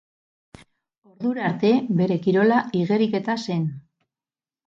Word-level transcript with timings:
Ordura 1.09 1.43
arte, 1.49 1.69
bere 2.01 2.17
kirola 2.27 2.61
igeriketa 2.81 3.35
zen. 3.51 3.67